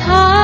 [0.00, 0.43] 他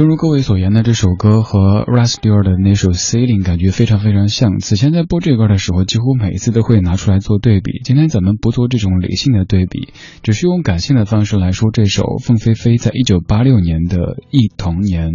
[0.00, 4.58] 正如各位所言的，这首歌和 r a s t e r 的那首《Sailing》感觉非常非常像。
[4.58, 7.82] 此前在播这歌的时候，几乎每一次都会拿出来做对比。
[7.84, 9.92] 今天咱们不做这种理性的对比，
[10.22, 13.96] 只是用感性的方式来说这首凤飞飞在一九八六年的
[14.30, 15.10] 《忆童年》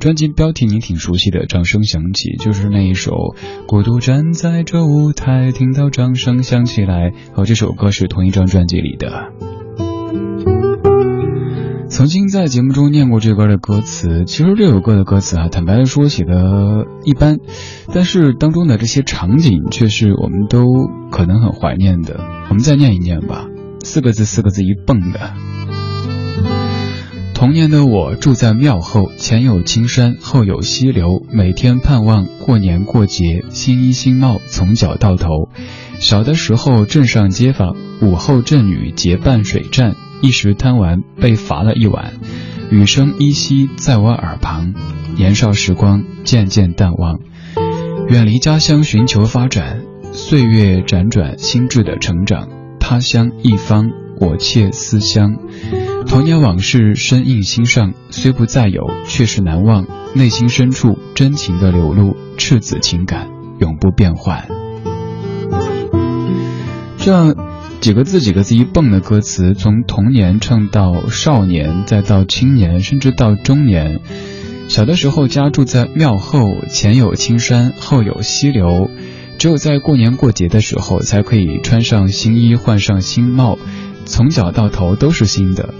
[0.00, 3.12] 专辑标题，你挺熟悉的，《掌声响起》就是那一首
[3.66, 7.10] 《孤独站在这舞台，听到掌声响起来》。
[7.32, 9.55] 和这首歌是同一张专辑里的。
[11.88, 17.38] 曾经在节目中念过这歌的歌词，其实这首歌的歌词啊，坦白的说写的一般，
[17.94, 20.66] 但是当中的这些场景却是我们都
[21.10, 22.20] 可能很怀念的。
[22.48, 23.46] 我们再念一念吧，
[23.82, 25.32] 四个字，四个字一蹦的。
[27.34, 35.48] 童年的我住在庙后，前有青山，后有溪流，每天盼望过年过节，新衣新帽从脚到头。
[35.98, 39.94] 小的时候，镇上街坊午后镇女结伴水战。
[40.22, 42.14] 一时贪玩，被罚了一晚。
[42.70, 44.74] 雨声依稀在我耳旁，
[45.16, 47.20] 年少时光渐渐淡忘。
[48.08, 49.82] 远离家乡寻求发展，
[50.12, 52.48] 岁月辗转，心智的成长。
[52.80, 53.90] 他乡一方，
[54.20, 55.36] 我妾思乡。
[56.06, 59.86] 童年往事深印心上，虽不再有，却是难忘。
[60.14, 63.28] 内心深处真情的流露，赤子情感
[63.60, 64.48] 永不变换。
[66.98, 67.55] 这样。
[67.80, 74.00] 几个字几个字一蹦的歌词，从童年唱到少年，再到青年，甚至到中年。
[74.68, 78.90] 小的时候家住在庙后，前有青山，后有溪流。
[79.38, 83.56] 只有在过年过节的时候，才可以穿上新衣，换上新帽，
[84.04, 85.72] 从脚到头都是新的。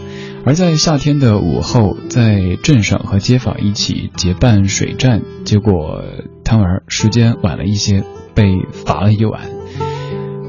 [0.44, 6.04] 而在夏天的午后，在镇上和街坊一起结伴水战，结果
[6.44, 8.04] 贪玩时间晚了一些，
[8.34, 9.55] 被罚了一晚。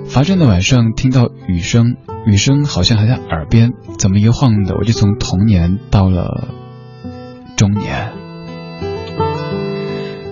[0.07, 1.95] 罚站的晚上，听到雨声，
[2.25, 6.47] 雨声好像还在耳边，怎么一晃的，我就从童年到了
[7.55, 8.13] 中年。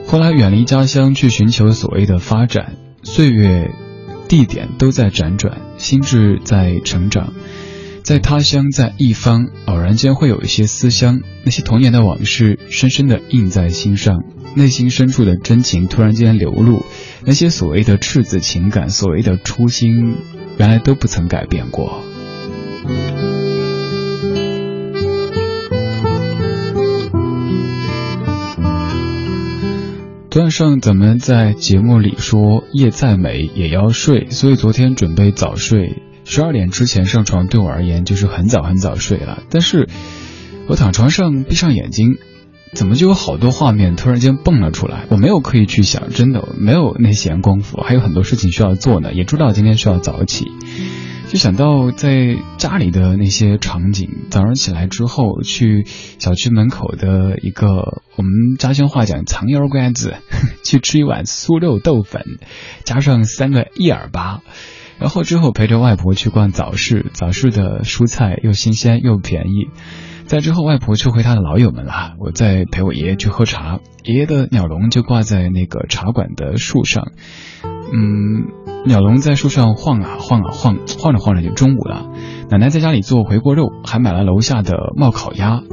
[0.07, 2.74] 后来远离家乡去寻求所谓的发展，
[3.04, 3.72] 岁月、
[4.27, 7.33] 地点都在辗转，心智在成长，
[8.01, 14.24] 在他乡，在一方，偶然间会有一些思乡，那些童年的往事深深的印在心上。
[14.56, 16.86] 内心深处的真情突然间流露，
[17.27, 20.16] 那些所谓的赤子情感，所谓的初心，
[20.60, 22.04] 原来都不曾改变过。
[30.30, 39.42] 昨晚上咱们在节目里说，夜再美也要睡，所以昨天准备早睡，十二点之前上床对我而言就是很早很早睡了。
[39.50, 39.89] 但是
[40.68, 42.18] 我躺床上闭上眼睛。
[42.75, 45.06] 怎么就有好多画面突然间蹦了出来？
[45.10, 49.13] 我没有刻意去想，真的没有那闲工夫，还有很多事情需要做呢。
[49.13, 50.45] 也知道今天需要早起，
[51.30, 54.10] 就想到在家里的那些场景。
[54.29, 55.86] 早上起来之后，去
[56.20, 60.15] 小区门口的一个我们家乡话讲“藏腰瓜子”，
[60.65, 62.24] 去吃一碗酥肉豆粉，
[62.84, 64.41] 加上三个一耳巴，
[65.00, 69.70] 然后之后陪着外婆去逛早市，早市的蔬菜又新鲜又便宜。
[70.27, 72.15] 在之后，外婆就回她的老友们了。
[72.20, 77.12] 我在陪我爷爷去喝茶，爷爷的鸟笼就挂在那个茶馆的树上。
[77.63, 78.48] 嗯，
[78.86, 82.10] 鸟笼在树上晃啊晃啊晃，晃着晃着就中午了。
[82.47, 85.63] 奶奶在家里做回锅肉，还买了楼下的冒烤鸭。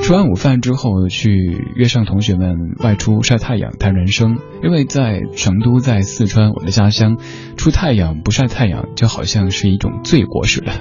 [0.00, 4.38] 吃完午饭之后，去约上同学们外出晒太阳谈人生。
[4.62, 7.18] 因为在成都，在四川，我的家乡，
[7.56, 10.72] 出太阳不晒太阳就好像是一种罪过似的。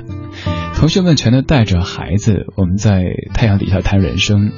[0.76, 4.52] 同学们全都带着孩子，我们在太阳底下谈人生。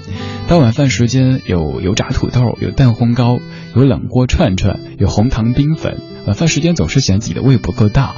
[0.49, 3.39] 到晚饭时间，有油炸土豆，有蛋烘糕，
[3.75, 6.01] 有冷锅串串，有红糖冰粉。
[6.27, 8.15] 晚饭时间总是嫌自己的胃不够大。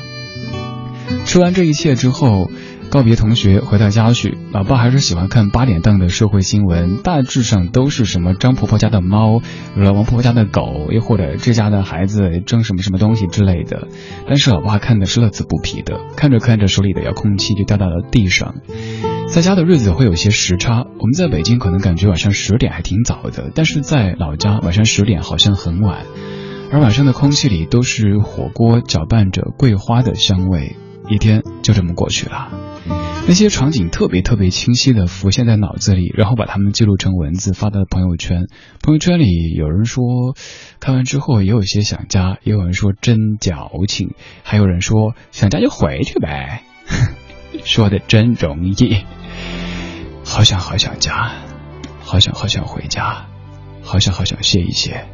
[1.25, 2.49] 吃完这一切之后。
[2.93, 4.37] 告别同学，回到家去。
[4.51, 9.41] 老爸还是喜欢看八点档的社会新闻，大致上都是什么张婆婆家的猫，
[9.75, 13.87] 了王婆婆家的狗，又或者这家的孩子争什么什么东西之类的。
[14.27, 18.53] 但是老爸看的是乐此不疲的，看着看着手里的遥控器就掉到了地上。
[19.27, 26.05] 在家的日子会有些时差，我们在北京可能感觉晚上十点还挺早的，但是在老家晚上十点好像很晚。
[26.71, 30.75] 而晚上的空气里都是火锅搅拌着桂花的香味，
[31.09, 32.49] 一天就这么过去了。
[33.25, 38.47] 那些场景特别特别清晰的浮现在脑子里，然后把它们记录成文字发到了朋友圈。
[38.81, 40.03] 朋友圈里有人说，
[40.79, 44.11] 看完之后也有些想家，也有人说真矫情，
[44.43, 46.63] 还有人说想家就回去呗。
[47.63, 49.03] 说的真容易，
[50.25, 51.31] 好想好想家，
[52.01, 53.27] 好想好想回家，
[53.81, 55.05] 好想好想歇一歇。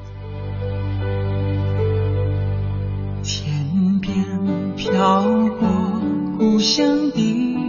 [3.24, 6.02] 天边飘过
[6.40, 7.69] 故乡的，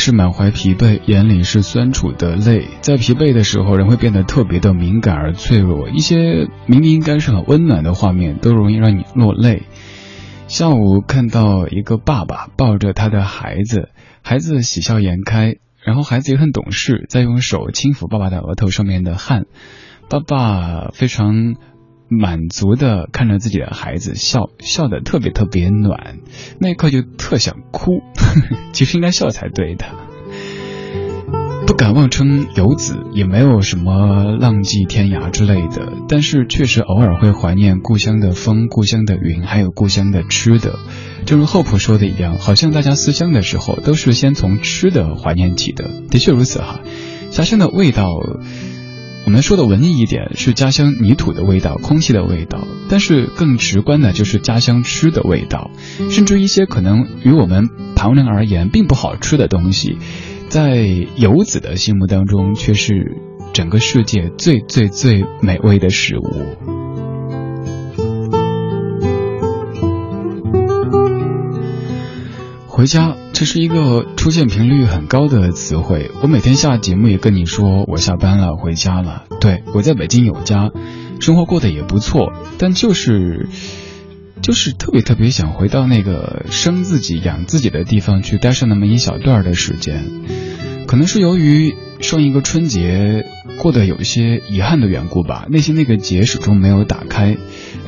[0.00, 2.68] 是满怀疲惫，眼里是酸楚的泪。
[2.80, 9.64] 在疲惫的时候，人会变得特别的敏感而脆弱，一些明明应该是很温暖的画面，都容易让你落泪。
[10.48, 13.90] 下午看到一个爸爸抱着他的孩子，
[14.22, 19.44] 孩子喜笑颜开，然后孩子也很懂事，在用手轻抚爸爸的额头上面的汗，
[20.08, 21.56] 爸爸非常
[22.10, 26.18] 满足的看着自己的孩子笑，笑得特别特别暖，
[26.58, 28.02] 那一刻就特想哭，
[28.72, 29.86] 其实应该笑才对的。
[31.66, 40.80] 不敢妄称游子，也没有什么浪迹天涯之类的，但是确实偶尔会怀念故乡的风、故乡的云，还有故乡的吃的。
[41.26, 45.88] 正如厚朴说的一样，好像大家思乡的时候都是先从吃的怀念起的。
[46.10, 46.80] 的确如此哈，
[47.30, 48.08] 家乡的味道，
[49.26, 55.70] 我们说的文艺一点是家乡泥土的味道、空气的味道，但是更直观的就是家乡吃的味道，
[56.10, 59.98] 甚至一些可能与我们旁人而言并不好吃的东西。
[60.48, 60.84] 在
[61.16, 63.18] 游子的心目当中，却是
[63.52, 66.69] 整个世界最最最美味的食物。
[72.80, 76.10] 回家，这是一个出现频率很高的词汇。
[76.22, 79.24] 我每天下节目也跟你说，我下班了，回家了。
[79.38, 80.70] 对我在北京有家，
[81.20, 83.50] 生活过得也不错，但就是。
[84.40, 90.02] 就是特别特别想回到那个生自己养自己的地方去待上那么一小段的时间，
[90.86, 93.26] 可能是由于上一个春节
[93.58, 97.36] 过得有一些遗憾的缘故吧，内心那个结始终没有打开。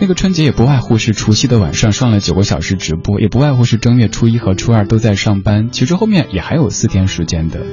[0.02, 5.68] 那个春节也不外乎是除夕的晚上上了九个小时直播，也不外乎是正月初一和初二都在上班。
[5.70, 7.64] 其实后面也还有四天时间的，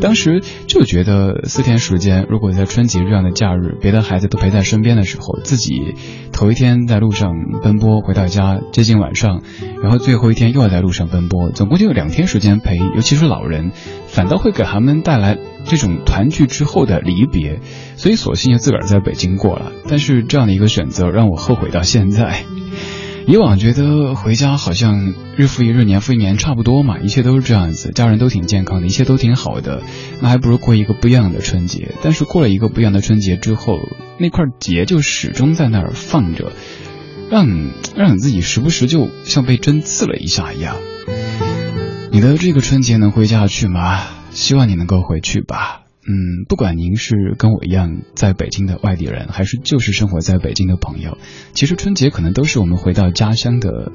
[0.00, 5.94] 当时就觉得四天时间，如果在春节这样的假日，别的孩子都陪在身边的时候，自己
[6.32, 9.42] 头一天在路上奔波，回到家接近晚上，
[9.82, 13.72] 然后最后一天又要在路上奔波，总共就有两天时间陪，尤其是老人，
[14.14, 17.60] 反倒会给他们带来这种团聚之后的离别。
[17.96, 22.44] 所以索性就自个儿在北京过了，但是这样的一个选择让我后悔到现在。
[23.26, 29.82] 以往觉得回家好像日复一日、年复一年差不多嘛，一切都是这样子，家人都挺健康的，一切都挺好的，
[30.20, 31.94] 那还不如过一个不一样的春节。
[32.02, 33.78] 但是过了一个不一样的春节之后，
[34.18, 36.52] 那块结就始终在那儿放着，
[37.30, 37.48] 让
[37.96, 40.76] 让你自己时不时就像被针刺了一下一样。
[42.14, 44.06] 你的这个春节能回家去吗？
[44.30, 45.82] 希望你能够回去吧。
[46.06, 51.18] 嗯，不管您是跟我一样在北京的外地人，还是就是生活在北京的朋友，
[51.54, 53.90] 其实春节可能都是我们回到家乡的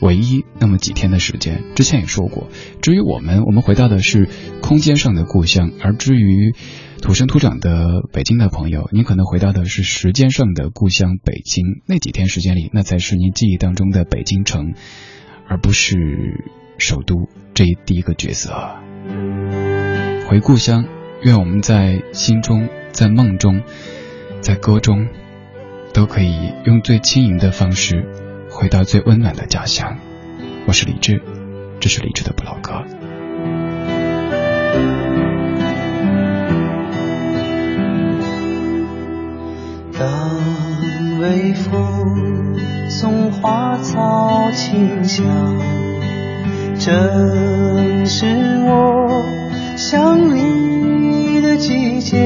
[0.00, 1.64] 唯一那么几天的时间。
[1.74, 2.46] 之前也说过，
[2.80, 4.28] 至于我们，我们回到的是
[4.62, 6.54] 空间上的故乡；而至于
[7.02, 11.82] 土生土长的北京的朋友，您可能回到的是时间上的故乡北京。
[11.86, 14.74] 那几天时间里，那才是您记忆当中的北京城，
[15.48, 15.96] 而不是
[16.78, 18.52] 首都这一第一个角色。
[20.28, 20.84] 回故乡。
[21.22, 23.62] 愿我们在心中，在梦中，
[24.42, 25.08] 在歌中，
[25.94, 28.04] 都可以用最轻盈的方式
[28.50, 29.96] 回到最温暖的家乡。
[30.66, 31.22] 我是李志，
[31.80, 32.84] 这是李志的不老歌。
[39.98, 45.24] 当微风送花草清香，
[46.84, 48.26] 正是
[48.66, 49.24] 我
[49.74, 51.56] 想你的。
[51.56, 52.18] 季节，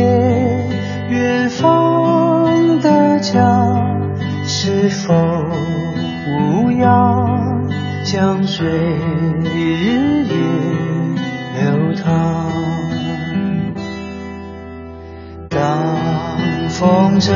[1.09, 3.41] 远方的家，
[4.47, 5.15] 是否
[6.27, 7.69] 无恙？
[8.03, 8.67] 江水
[9.45, 10.35] 日夜
[11.61, 12.51] 流淌。
[15.49, 15.59] 当
[16.71, 17.33] 风筝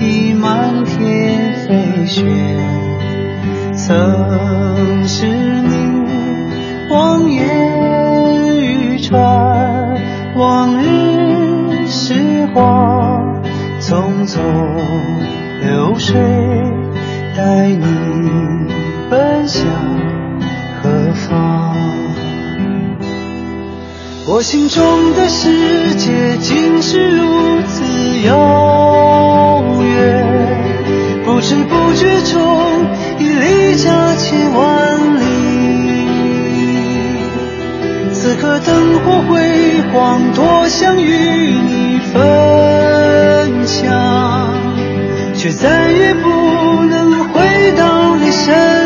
[0.00, 2.24] 已满天飞雪，
[3.74, 5.79] 曾是你
[7.20, 10.00] 望眼欲穿。
[10.36, 13.42] 往日时光
[13.80, 14.40] 匆匆
[15.60, 16.16] 流水，
[17.36, 17.84] 带你
[19.10, 19.66] 奔向
[20.80, 21.76] 何方？
[24.26, 27.84] 我心中的世界竟是如此
[28.26, 30.24] 遥远，
[31.24, 32.40] 不知不觉中
[33.18, 34.79] 已离家千万
[38.40, 38.60] 可。
[38.60, 44.54] 灯火辉煌，多想与你分享，
[45.34, 46.28] 却再也不
[46.84, 48.79] 能回到你身。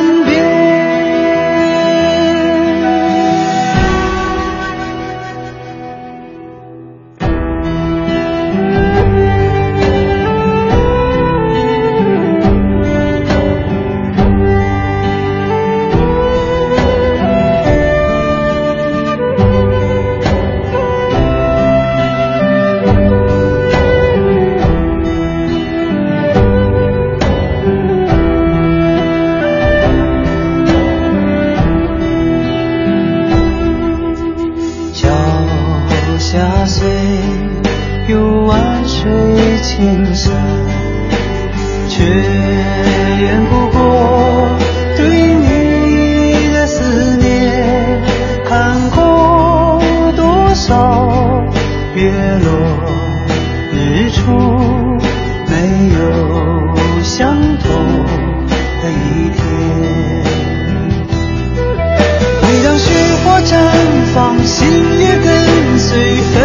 [64.47, 64.67] 心
[65.01, 66.44] 也跟随。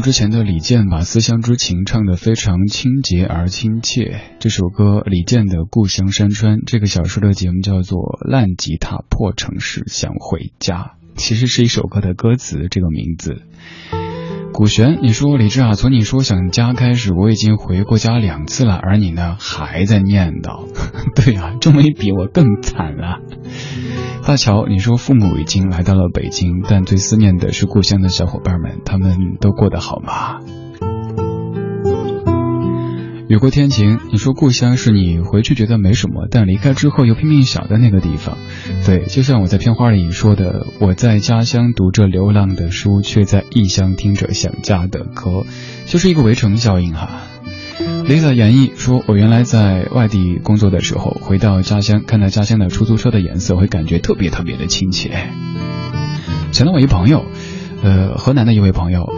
[0.00, 4.20] 之前的李健把《思乡之情》唱得非常清洁而亲切。
[4.38, 7.98] 这首歌李健的《故乡山川》，这个小说的节目叫做
[8.30, 10.76] 《烂吉他破城市想回家》，
[11.16, 13.42] 其实是一首歌的歌词这个名字。
[14.52, 20.66] 古璇，你说李志啊，从你说想家开始，我已经回过家两次了，而你呢还在念叨。
[21.14, 23.20] 对啊，这么一比，我更惨了。
[24.26, 30.40] 大乔，你说父母已经来到了北京，但最思念的是故乡的小伙伴们，他们都过得好吗？
[33.28, 38.36] 雨过天晴，你说故乡是你回去觉得没什么，但离开之后又拼命想的那个地方。
[38.84, 45.44] 对，就像我在片花里说的，我在家乡读着流浪的书，却在异乡听着想家的歌，
[45.86, 47.28] 就是一个围城效应哈。
[47.78, 55.30] Lisa 演绎说：“我原来在外地工作的时候，回到家乡，看到家乡的出租车的颜色，会感觉特别特别的亲切。”
[56.52, 57.24] 想到我一朋友，
[57.82, 59.12] 呃，河南的一位朋友。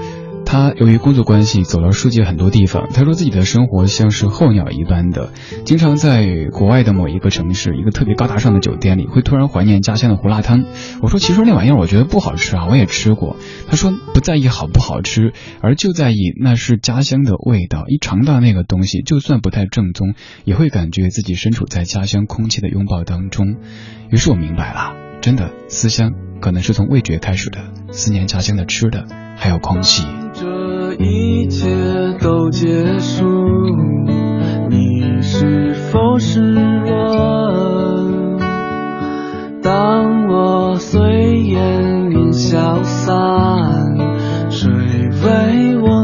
[0.51, 5.31] 他由于工作关系走了世界很多地方，他说自己的生活像是候鸟一般的，
[5.67, 10.65] 经常在国外的某一个城市，一个特别高大上的酒店里，会突然怀念家乡的胡辣汤。
[11.03, 13.37] 我说其实那玩意儿我觉得不好吃啊，我也吃过。
[13.67, 17.85] 他说不在意好不好吃，而就在意那是家乡的味道。
[17.87, 23.57] 一尝到那个东西，就算不太正宗，也会感觉自己身处在家乡空气的拥抱当中。
[24.11, 27.59] 于是我明白了，真的思乡可能是从味觉开始的，
[27.93, 29.05] 思念家乡的吃的，
[29.39, 30.05] 还有空气。
[30.35, 31.69] 这一切
[32.21, 33.25] 都结束，
[34.69, 38.39] 你是否失落？
[39.63, 43.97] 当我随烟云消散，
[44.51, 45.98] 谁为我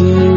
[0.00, 0.29] 想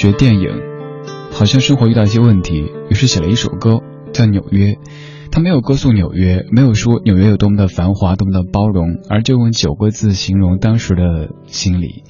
[0.00, 0.48] 学电影，
[1.30, 3.82] 好像生活遇到一些问题，于是写了一首歌
[4.14, 4.68] 叫《纽约》。
[5.30, 12.04] 他没有歌颂纽约，没有说纽约有多么的繁华，多么的包容，而就用九个字形容当时的心理：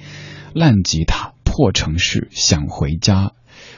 [0.54, 3.32] 烂吉他、破城市、想回家。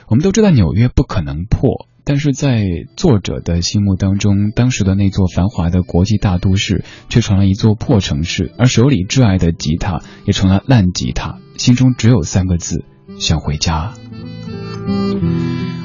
[0.09, 2.66] 我们都知道纽约不可能破，但是在
[2.98, 12.85] 作者的心目当中，当时的那座繁华的国际大都市却成了一座破城市，而手里挚爱的吉他也成了烂吉他，心中只有三个字：
[13.18, 13.94] 想回家。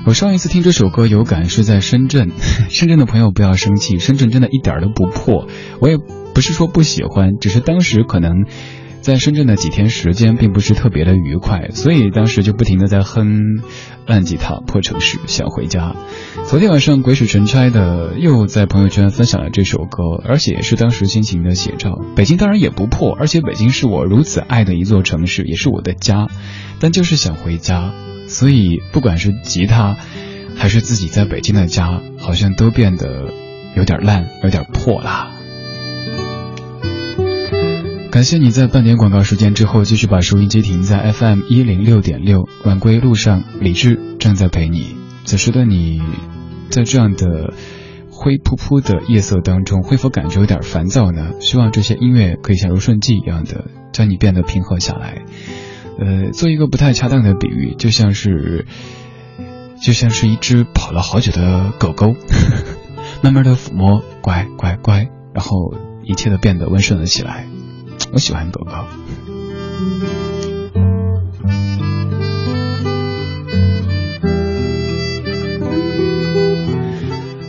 [0.05, 2.31] 我上一次听这首歌有感是在深圳，
[2.69, 5.47] 深圳的朋友不要生气，深圳真的一点都不破，
[5.79, 5.97] 我也
[6.33, 8.45] 不是说不喜欢，只是当时可能。
[8.99, 13.61] 在深圳的几天时间并不是特别的愉快，所以当时就不停的在哼
[14.05, 15.95] 烂吉他破城市想回家。
[16.45, 21.97] 昨天晚上鬼使神差的又在朋友圈分享了这首歌，而且也是当时心情的写照。
[22.17, 26.27] 北京当然也不破，而且北京是我如此爱的一座城市，也是我的家，
[26.81, 27.93] 但就是想回家。
[28.27, 29.95] 所以不管是吉他，
[30.55, 33.31] 还是自己在北京的家，好像都变得
[33.75, 35.31] 有点烂，有点破啦。
[38.09, 44.95] 感谢你在半点广告时间之后继续把收音机停在 FM 一零六点六，晚归路上，李志正在陪你。
[45.23, 46.01] 此时的你，
[46.69, 47.53] 在这样的
[48.09, 51.33] 灰扑扑的夜色当中，会否感觉有点烦躁呢？
[51.39, 55.21] 希望这些音乐可以像柔顺剂一样的，将你变得平和下来。
[55.99, 58.65] 呃，做一个不太恰当的比喻，就像是，
[59.81, 62.15] 就像是一只跑了好久的狗狗，
[63.23, 67.47] 慢慢的抚摸，乖乖乖，然后一切都变得温顺了起来。
[68.13, 68.71] 我喜欢狗狗。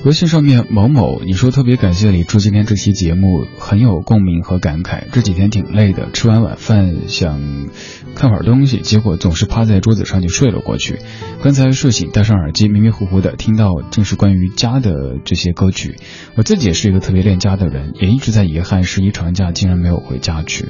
[0.04, 5.02] 微信上面某某，你说特别感谢李柱今天这期节目很有共鸣和感慨。
[5.12, 7.38] 这几天挺累的，吃完晚饭想
[8.18, 10.98] 看会儿东西，结果总是趴在桌子上就睡了过去。
[11.40, 15.94] 刚才睡醒，戴上耳机，迷迷糊糊的听到正是关于家的这些歌曲。
[16.34, 20.66] 我自己也是一个特别恋家的人，也一直在遗憾十一长假竟然没有回家去。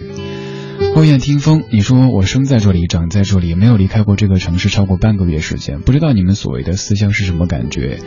[0.94, 7.98] 后院听风，你说我生在这里，长在这里，没有离开过这个城市超过半个月时间，不知道你们所谓的思乡是什么感觉？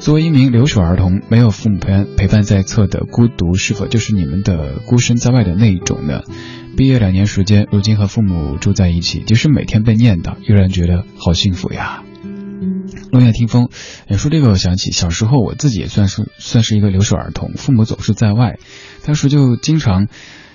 [0.00, 6.22] 作为一名留守儿童，没有父母陪伴陪伴在侧的孤独，是否就是你们的孤身在外的那一种呢？
[6.76, 12.02] 毕业两年时间，如今和父母住在一起，即使每天被念叨，依然觉得好幸福呀。
[13.10, 13.68] 落叶听风，
[14.08, 18.58] 你说这个，我想起小时候我自己也算是算是一个留守儿童，父母总是在外，
[19.04, 20.08] 当时就经常。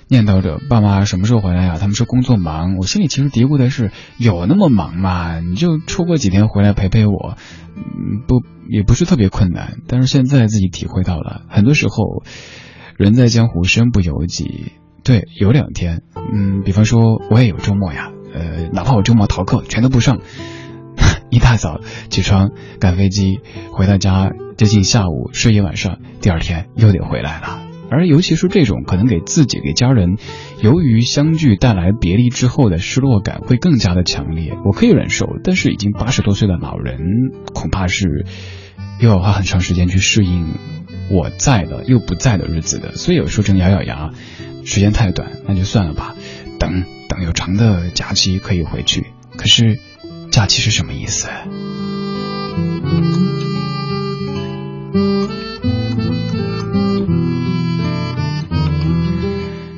[0.08, 1.78] 念叨着爸妈什么时候回来呀？
[1.80, 5.40] 他们说工作忙，我心里其实嘀咕的是有那么忙吗？
[5.40, 7.38] 你就抽过几天回来陪陪我，
[7.78, 9.78] 嗯，不也不是特别困难。
[9.88, 12.26] 但是现在自己体会到了，很多时候
[12.98, 14.74] 人在江湖身不由己。
[15.04, 20.20] 对，有两天，嗯，比方说我也有周末呀，呃，哪怕我周末逃课全都不上，
[21.30, 23.40] 一大早起床赶飞机
[23.72, 27.64] 回到家，接近下午睡一晚上，第二天又得回来了。
[27.90, 30.16] 而尤其是这种可能给自己给家人，
[30.62, 34.54] 由于相聚带来别离之后的失落感会更加的强烈。
[34.64, 37.00] 我可以忍受，但是已经八十多岁的老人
[37.54, 38.26] 恐怕是
[39.02, 40.54] 又要花很长时间去适应
[41.10, 42.96] 我在的又不在的日子的。
[42.96, 44.12] 所以有时候真咬咬牙，
[44.66, 46.16] 时间太短，那就算了吧。
[46.60, 49.08] 等等有长的假期可以回去。
[49.36, 49.80] 可是
[50.32, 51.28] 假期是什么意思？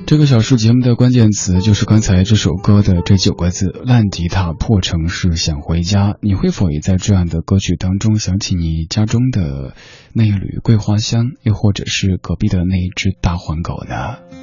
[0.05, 6.17] 这个小时节目的关键词就是刚才这首歌的这九个字：烂吉他破城市想回家。
[6.21, 9.73] 你会否也在这样的歌曲当中想起你家中的
[10.13, 14.42] 那一缕桂花香，又或者是隔壁的那一只大黄狗呢？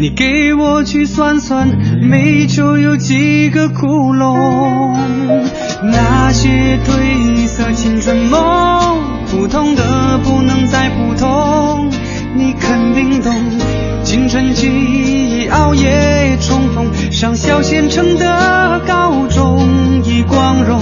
[0.00, 1.66] 你给我去算算，
[2.00, 4.96] 煤球有几个窟窿？
[5.82, 11.90] 那些褪色青春梦，普通的不能再普通。
[12.36, 13.34] 你肯定懂，
[14.04, 19.66] 青春记忆熬夜重逢，上小县城的高中。”
[20.06, 20.80] 已光荣，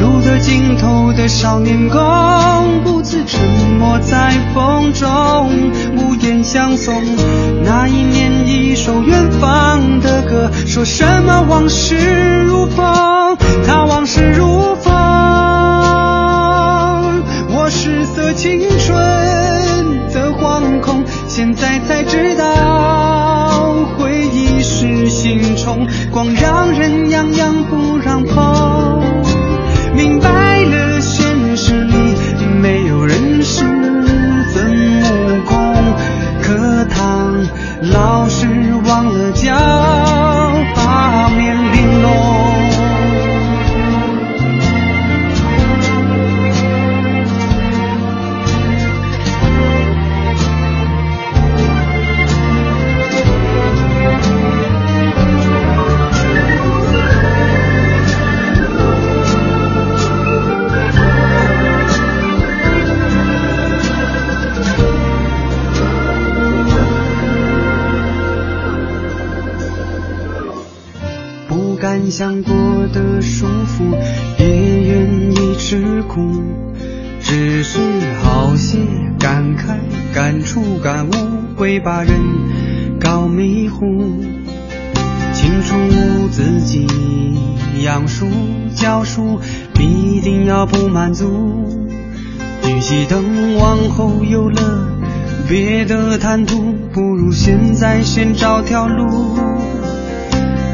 [0.00, 2.00] 路的尽头的少年宫，
[2.82, 3.40] 不自沉
[3.78, 6.94] 默在风中，无言相送。
[7.62, 13.36] 那一年一首远方的歌，说什么往事如风，
[13.66, 14.92] 他往事如风。
[17.52, 18.96] 我失色青春
[20.14, 28.69] 的惶恐，现在才知道回忆是心虫，光让人痒痒不让碰。
[96.30, 99.36] 别的谈吐，不如现在先找条路。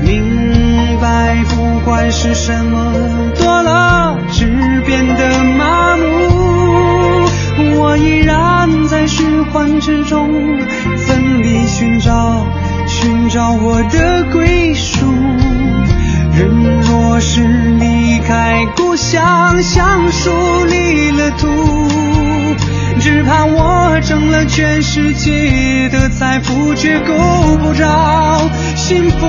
[0.02, 2.92] 明白，不管是什么
[3.38, 4.46] 多了，只
[4.84, 6.02] 变得麻木。
[7.78, 10.28] 我依然在循环之中，
[10.98, 12.46] 奋力寻找，
[12.86, 15.06] 寻找我的归属。
[16.36, 16.50] 人
[16.82, 17.40] 若是
[17.78, 20.30] 离开故乡，像树
[20.68, 21.48] 离了土，
[23.06, 27.14] 只怕我挣了全世界的财富，却够
[27.62, 29.28] 不着幸福。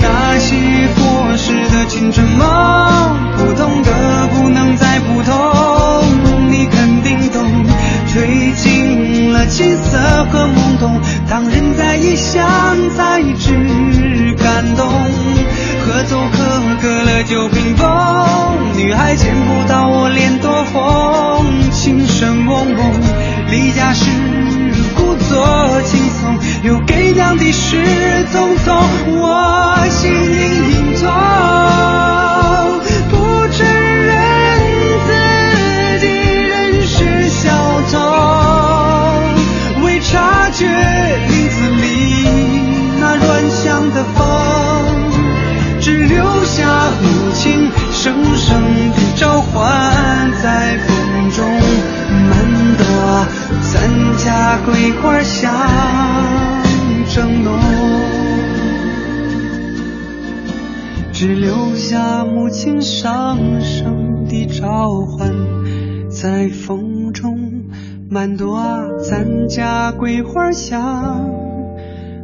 [0.00, 0.54] 那些
[0.94, 7.44] 过时的青春梦，普通的不能再普通，你肯定懂。
[8.12, 12.40] 吹尽了青涩和懵懂，当人在异乡
[12.96, 14.88] 才知感动。
[17.24, 17.88] 就屏风，
[18.76, 21.46] 女孩见不到我脸多红，
[22.64, 23.00] 梦
[23.50, 24.10] 离家时
[24.94, 27.76] 故作轻松，留给娘的是
[28.32, 28.74] 匆匆。
[29.08, 30.14] 我心隐
[30.70, 31.08] 隐痛，
[33.10, 33.14] 不
[33.52, 34.10] 承认
[35.06, 35.10] 自
[36.00, 36.06] 己
[36.48, 36.52] 仍
[36.86, 37.50] 是小
[37.90, 37.94] 偷，
[39.84, 41.82] 未察觉影子里
[43.00, 44.20] 那乱想的风，
[45.80, 47.04] 只留下无
[47.34, 48.50] 情声声。
[54.32, 55.52] 咱家桂花香
[57.06, 57.52] 正浓。
[61.12, 65.34] 只留下母亲声声的召唤，
[66.08, 67.66] 在风中
[68.10, 68.64] 满朵
[69.00, 71.28] 咱家桂花香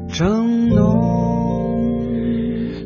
[0.09, 2.07] 正浓。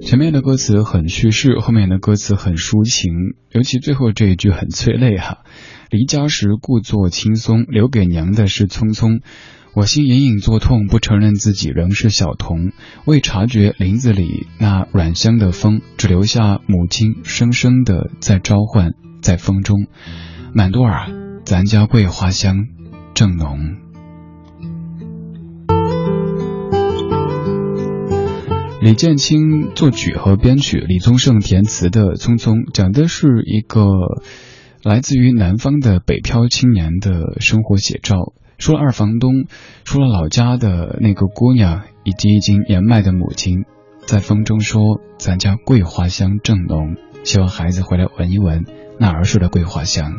[0.01, 3.13] 前面的歌词很叙事，后面的歌词很抒情，
[3.53, 5.45] 尤其最后这一句很催泪哈。
[5.93, 9.21] 离家时故作轻松，留给娘的是匆匆。
[9.75, 12.73] 我心隐隐作痛，不承认自己仍是小童，
[13.05, 19.87] 未察觉林子里那软香的风，只留下母亲声声的在召唤，在风中，
[20.55, 21.11] 满多儿，
[21.45, 22.69] 咱家桂花香
[23.13, 23.77] 正浓。
[28.81, 33.85] 李建清作曲和编曲，李宗盛填词的《匆匆》，讲的是一个
[34.83, 38.33] 来自于南方的北漂青年的生活写照。
[38.59, 39.45] 说了二房东，
[39.85, 43.65] 说了老家的那个姑娘，以及已经年迈的母亲，
[44.07, 48.65] 在风中说：“咱家桂花香正浓，希望孩子回来闻一闻
[48.99, 50.19] 那儿时的桂花香。”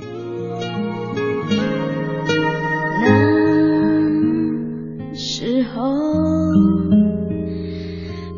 [3.01, 3.09] 那
[5.13, 5.91] 时候。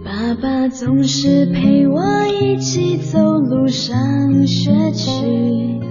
[0.04, 5.85] 爸爸总是陪我一起走路上学去。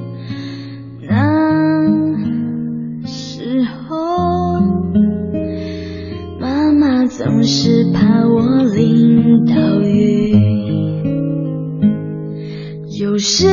[1.14, 4.60] 那时候，
[6.40, 10.34] 妈妈总是怕我淋到雨。
[12.98, 13.46] 有时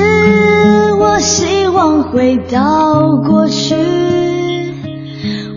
[1.00, 3.76] 我希望回到过去，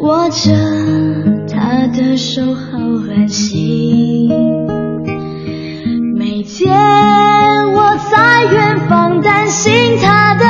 [0.00, 0.52] 握着
[1.48, 2.78] 她的手好
[3.16, 4.28] 安心。
[6.14, 6.70] 每天，
[7.72, 10.44] 我在远方担心他的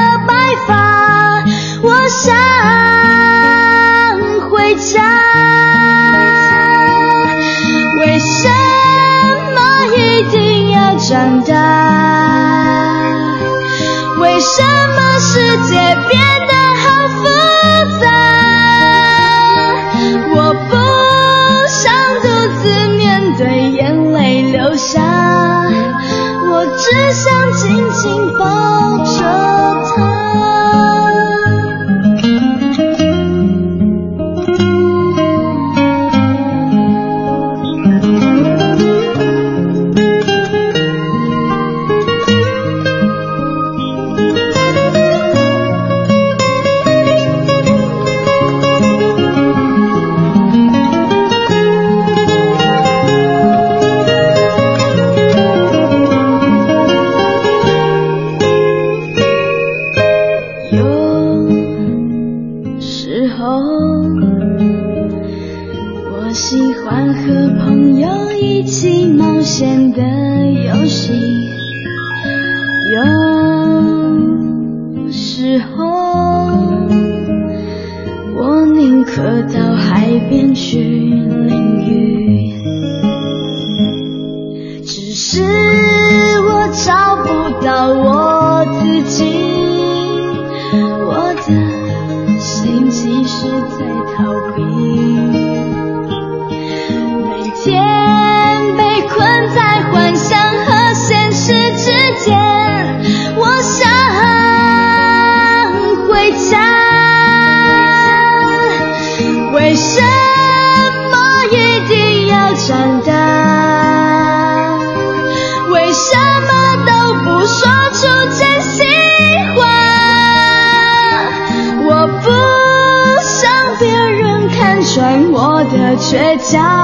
[126.51, 126.84] chao.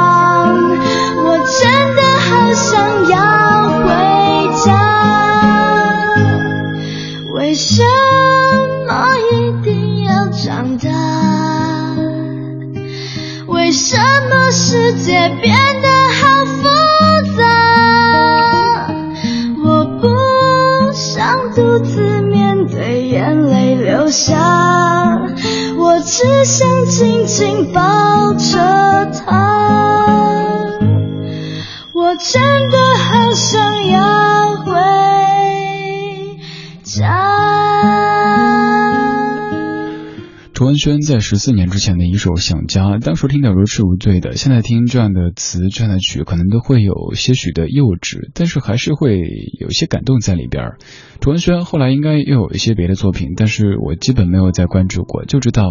[41.11, 49.19] 在十四年之前的一首《想家》，当时听得如痴如醉的，现在听这样的词、这样的曲，可能都会有些许的幼稚，但是还是会
[49.59, 50.75] 有些感动在里边。
[51.21, 55.65] 楚文轩后来应该又有一些别的作品，但是我基本没有再关注过，就知道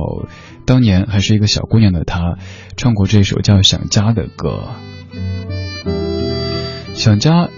[0.66, 2.38] 当年还是一个小姑娘的她，
[2.76, 4.68] 唱过这首叫《想家》的歌。
[6.96, 7.50] 想家。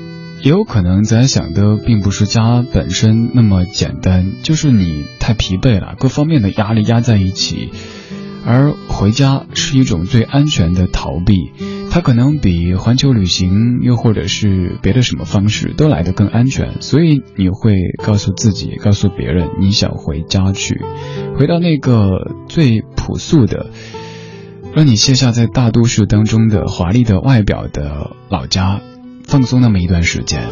[0.44, 7.70] 也有可能咱想的并不是家本身那么简单，就是你太疲惫了，各方面的压力压在一起，
[8.44, 11.52] 而回家是一种最安全的逃避，
[11.92, 20.82] 它可能比环球旅行又或者是别的什么方式都来得更安全，所以你会告诉自己，告诉别人你想回家去，
[21.38, 23.70] 回到那个最朴素的，
[24.74, 28.82] 让你卸下在大都市当中的华丽的外表的老家。
[29.32, 30.50] 放松那么一段时间，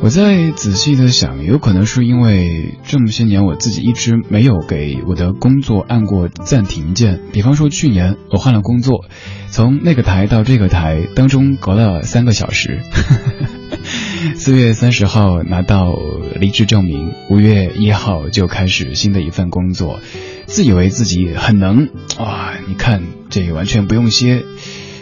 [0.00, 7.18] 我在仔细的想，有可能是因为这么些年我自己一直没有给我的工作按过暂停键。
[7.32, 9.06] 比方说去年我换了工作，
[9.48, 12.78] 从那个台到这个台当中隔了三个小时。
[14.36, 15.92] 四月三十号拿到
[16.38, 19.98] 离职证明，五月一号就开始新的一份工作，
[20.46, 21.88] 自以为自己很能
[22.20, 24.44] 哇，你看这完全不用歇。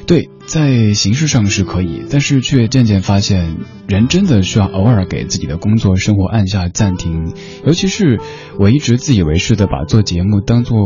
[0.06, 7.34] 对，在形式上是可以，但是却渐渐发现，人真的需要偶尔给自己的工作生活按下暂停。
[7.66, 8.18] 尤其是
[8.58, 10.78] 我一直自以为是的把做节目当做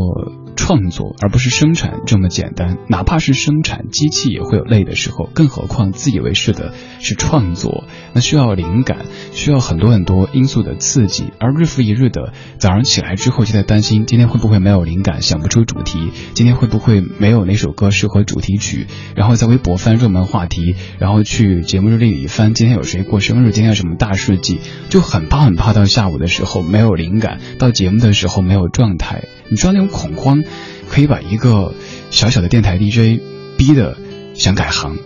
[0.57, 2.77] 创作，而不是生产这么简单。
[2.89, 11.31] 哪怕是生产，机器也会有累的时候，更何况自以为是的是创作，那需要灵感，需要很多很多因素的刺激。
[11.39, 18.87] 而日复一日的早上起来之后，就在担心今天会不会没有灵感，想不出主题；今天会不会没有哪首歌适合主题曲。
[19.15, 29.25] 然后再微博翻热门话题，然后去节目日历里翻今天有谁过生日，今天有什么大事记，就很怕很怕到下午的时候没有灵感，到节目的时候没有状态。
[29.49, 30.43] 你知道那种恐慌，
[30.89, 31.75] 可以把一个
[32.09, 33.21] 小小的电台 DJ
[33.55, 33.95] 逼得
[34.33, 34.97] 想改行，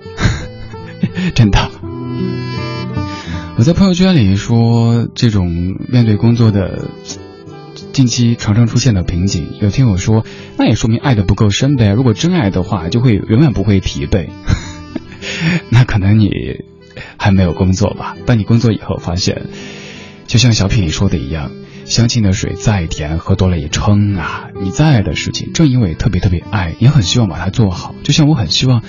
[1.36, 1.70] 真的。
[3.58, 6.88] 我在朋友圈里说，这种面对工作的。
[7.98, 10.24] 近期常常出现的瓶颈，有听友说，
[10.56, 11.90] 那也说明爱的不够深呗。
[11.90, 14.30] 如果真爱的话，就会永远不会疲惫。
[15.72, 16.30] 那可能你
[17.18, 18.16] 还没有工作吧？
[18.28, 19.48] 当你工作以后，发现，
[20.28, 21.50] 就像小品里说的一样，
[21.86, 24.50] 相亲的水再甜，喝多了也撑啊。
[24.62, 27.96] 你再爱的事情，正因为特别特别爱，也很希望把它做好。
[28.04, 28.84] 就像我很希望。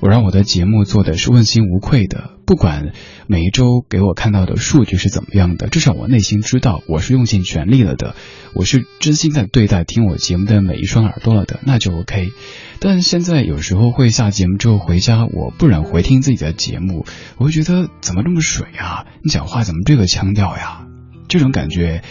[0.00, 2.92] 我让我的节目做的是问心无愧的，不管
[3.26, 8.14] 每一周给我看到的数据是怎么样的，至少我内心知道我是用尽全力了的，
[8.54, 12.30] 我是真心在对待听我节目的每一双耳朵了的，那就 OK。
[12.78, 17.04] 但现在有时候会下节目之后回家，我不忍回听自己的节目，
[17.36, 19.04] 我会觉得怎么这么水啊？
[19.22, 20.86] 你讲话怎么这个腔调呀？
[21.28, 22.02] 这种感觉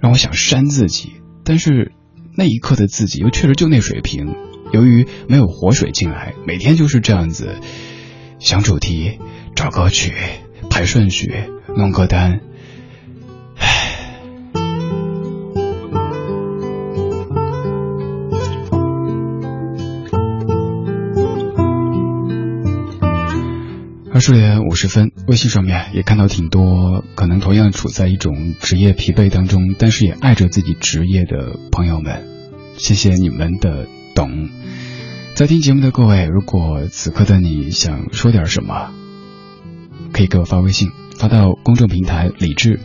[0.00, 1.12] 让我想扇自己，
[1.44, 1.92] 但是
[2.36, 4.34] 那一刻的自己又确实就那水平。
[4.74, 7.60] 由于没有活水进来，每天就是这样子，
[8.40, 9.20] 想主题、
[9.54, 10.12] 找歌曲、
[10.68, 11.32] 排顺序、
[11.76, 12.40] 弄歌单。
[13.56, 14.18] 唉，
[24.12, 32.24] 二十点五十分，微信上面也看到挺多可能同样处在一种职业疲惫当中，但是也爱着自己职业的朋友们，
[32.76, 34.48] 谢谢你们的懂。
[35.34, 38.92] 在听节目的各位，如果此刻的你想说点什么，
[40.12, 42.78] 可以给我发微信，发到公众平台李智。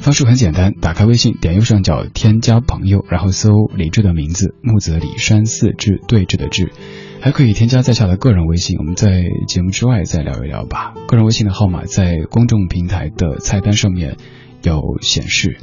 [0.00, 6.72] 方式很简单，打开微信，点右上角添加朋友，然后搜李智的名字，木子李山寺志对峙的志。
[7.20, 10.92] 还可以添加在下的个人微信，我们在节目之外再聊一聊吧。
[11.08, 14.18] 个人微信的号码在公众平台的菜单上面
[14.62, 15.56] 有显示。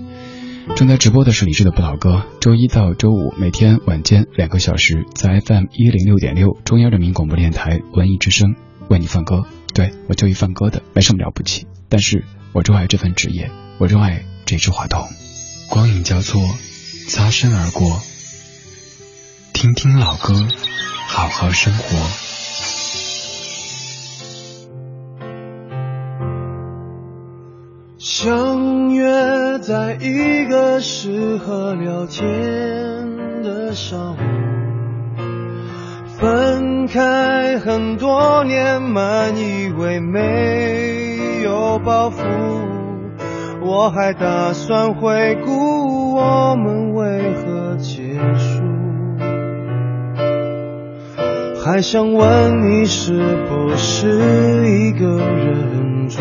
[0.75, 8.55] 正在直播的是李志的不老歌，周一到周五每天晚间两个小时，在 FM 一零六点六中央人民广播电台文艺之声
[8.89, 9.45] 为你放歌。
[9.73, 15.07] 对我就一放歌的，没什么了不起，但是我热爱这份职业，我热爱这支话筒。
[15.69, 16.41] 光影交错，
[17.07, 18.01] 擦身而过，
[19.53, 20.47] 听听老歌，
[21.07, 22.30] 好好生活。
[28.03, 32.25] 相约在一个适合聊天
[33.43, 34.17] 的上午，
[36.17, 42.23] 分开很多年，满以为没有包袱，
[43.61, 46.15] 我还打算回顾。
[46.15, 48.63] 我们为何结束？
[51.63, 54.07] 还想问你是不是
[54.67, 56.19] 一个人住？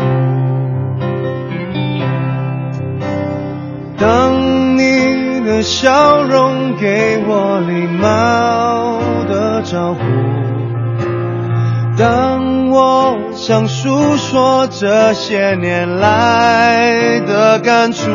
[4.01, 8.99] 当你的笑容给我礼貌
[9.29, 9.99] 的招呼，
[11.95, 18.09] 当我想诉说这些年来的感触，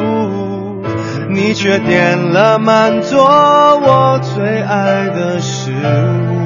[1.30, 6.43] 你却点了满桌我最爱的食物，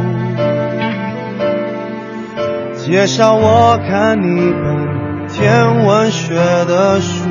[2.76, 6.34] 介绍我看一本天文学
[6.66, 7.24] 的书。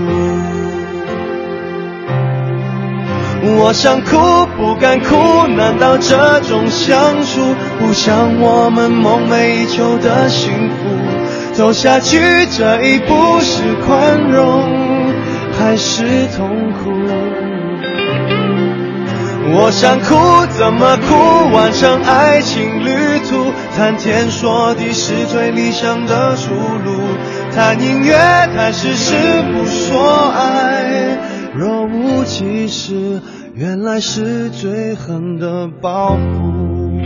[3.42, 4.18] 我想哭
[4.58, 11.54] 不敢哭，难道这种相处不像我们梦寐以求的幸福？
[11.54, 12.20] 走下去
[12.58, 14.64] 这一步是宽容
[15.58, 16.92] 还是痛苦？
[19.52, 21.56] 我想哭怎么哭？
[21.56, 27.02] 完成爱情旅途，谈天说地是最理想的出路。
[27.56, 28.16] 谈音乐，
[28.56, 29.16] 谈事，
[29.54, 31.19] 不说爱。
[31.56, 33.22] 若无其事，
[33.56, 37.02] 原来是最狠的报复。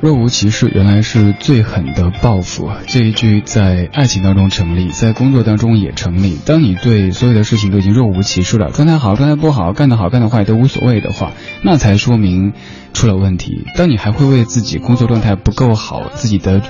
[0.00, 2.70] 若无其事，原来是最狠的报复。
[2.86, 6.38] 这一句在爱情当中成立，在工作当中也成立。
[6.46, 11.32] 当你对所有的事情都已经若无其事了，状态好，状态不好，干得好，干得坏都无所谓的话，
[11.64, 12.52] 那才说明
[12.92, 13.64] 出了问题。
[13.76, 16.62] 当你还会为自己工作状态不够好，自己的。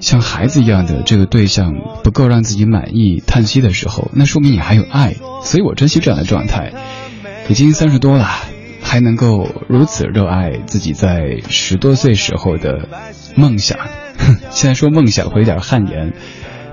[0.00, 1.74] 像孩子一样的这个对象
[2.04, 6.72] 不够让自己满意，叹息的时候，那说明你还有爱，所以我珍惜这样的状态。
[7.48, 8.28] 已经三十多了，
[8.82, 12.88] 还能够如此热爱自己在十多岁时候的
[13.36, 13.78] 梦想。
[14.50, 16.12] 现在说梦想会有点汗颜，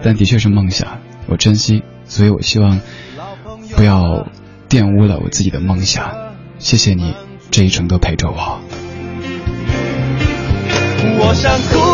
[0.02, 2.82] 但的确是梦想，我珍惜，所以我希望
[3.76, 4.28] 不要
[4.70, 6.12] 玷污了我自己的梦想。
[6.58, 7.14] 谢谢你
[7.52, 8.60] 这一程都陪着我。
[11.20, 11.93] 我想哭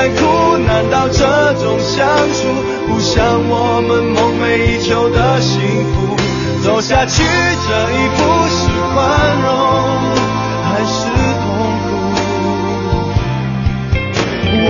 [0.00, 1.20] 不敢哭，难道这
[1.60, 2.40] 种相处
[2.88, 5.60] 不像我们梦寐以求的幸
[5.92, 6.16] 福？
[6.64, 8.58] 走下去这一步是
[8.94, 8.96] 宽
[9.42, 9.46] 容
[10.64, 11.04] 还是
[11.42, 11.44] 痛
[11.84, 11.88] 苦？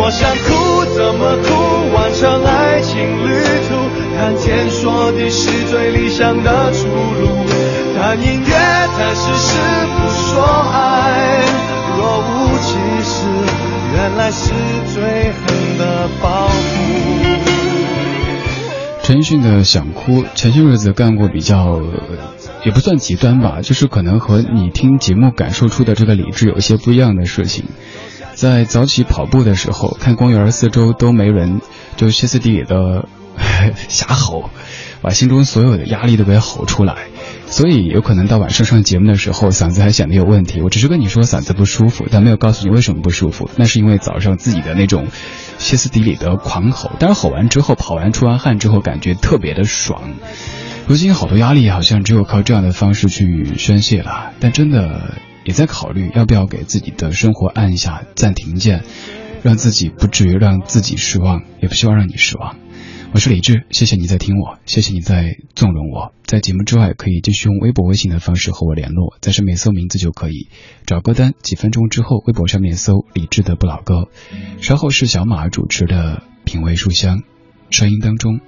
[0.03, 0.49] 我想哭
[0.97, 1.49] 怎么哭？
[1.95, 2.91] 完成爱情
[3.25, 3.31] 旅
[3.69, 3.71] 途，
[4.17, 7.47] 谈天说地是最理想的出路。
[7.97, 8.51] 谈音乐
[8.97, 9.23] 谈事
[9.95, 11.45] 不说爱，
[11.97, 12.69] 若无其
[13.05, 13.15] 事。
[14.03, 14.51] 原来是
[14.95, 16.55] 最狠的报复。
[19.03, 21.83] 陈奕迅的《想哭》，前些日子干过比较，
[22.65, 27.67] 也不算极端吧，就是可能和你听节目感受出的这个理智有一些不一样的事情。
[28.33, 31.61] 在早起跑步的时候，看公园四周都没人，
[31.97, 33.07] 就歇斯底里的
[33.89, 34.49] 瞎吼，
[35.03, 36.97] 把心中所有的压力都给吼出来。
[37.51, 40.63] 所以有可能到晚上上节目的时候，嗓子还显得有问题。
[40.63, 43.51] 我只是跟你说嗓子不舒服，但没有告诉你为什么不舒服。
[43.57, 45.09] 那是因为早上自己的那种
[45.59, 50.15] 歇斯底里的狂吼，但是吼完之后，跑完出完汗之后，感觉特别的爽。
[50.87, 54.33] 如今好多压力好像只有靠这样的方式去宣泄了。
[54.39, 58.85] 但真的也在考虑要不要给自己的生活按一下暂停键，
[59.43, 62.57] 让自己不至于让自己失望，也不希望让你失望。
[63.13, 66.13] 我是李志，谢谢你在听我，谢谢你在纵容我。
[66.25, 70.47] 在节目之外，可以继续用微博、微信的方式和我联络，在上面搜名字就可以，
[70.87, 71.35] 找歌单。
[71.43, 74.09] 几分钟之后，微博上面搜李志的不老歌。
[74.61, 77.23] 稍后是小马主持的品味书香，
[77.71, 78.39] 声音当中，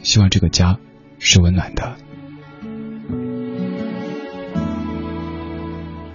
[0.00, 0.78] 希望这个家
[1.18, 1.96] 是温暖的。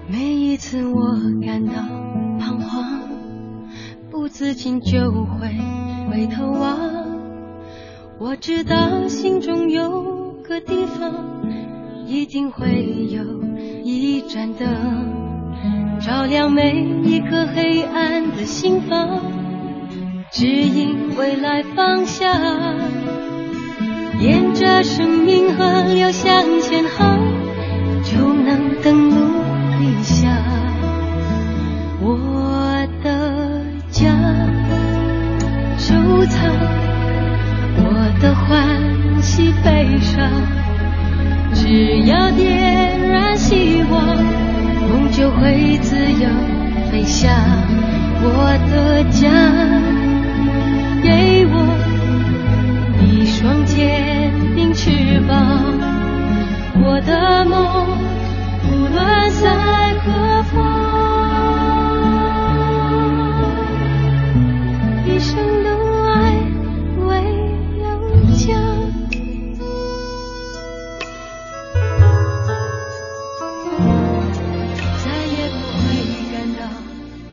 [0.10, 1.74] 每一次我感到
[2.40, 3.10] 彷徨，
[4.10, 5.56] 不自禁就会
[6.10, 7.01] 回头望。
[8.24, 11.42] 我知道心中有个地方，
[12.06, 13.24] 一定会有
[13.84, 14.70] 一盏灯，
[16.00, 19.20] 照亮每一颗黑暗的心房，
[20.32, 22.32] 指引未来方向。
[24.20, 27.18] 沿着生命河流向前航，
[28.04, 29.16] 就能登陆
[29.80, 30.32] 理想。
[32.00, 34.16] 我的家，
[35.80, 36.81] 收藏。
[38.22, 40.30] 的欢喜悲伤，
[41.56, 44.00] 只要点燃希望，
[44.90, 46.30] 梦就会自由
[46.92, 47.32] 飞翔。
[48.24, 49.28] 我的家
[51.02, 51.56] 给我
[53.02, 55.58] 一双坚定翅膀，
[56.76, 57.58] 我的梦
[58.70, 59.50] 无论在
[60.06, 60.81] 何方。